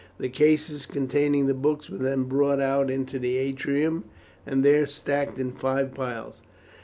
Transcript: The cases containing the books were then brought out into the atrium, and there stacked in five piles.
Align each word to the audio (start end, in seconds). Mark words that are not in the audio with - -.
The 0.17 0.29
cases 0.29 0.87
containing 0.87 1.45
the 1.45 1.53
books 1.53 1.87
were 1.87 1.99
then 1.99 2.23
brought 2.23 2.59
out 2.59 2.89
into 2.89 3.19
the 3.19 3.37
atrium, 3.37 4.05
and 4.47 4.65
there 4.65 4.87
stacked 4.87 5.37
in 5.37 5.51
five 5.51 5.93
piles. 5.93 6.41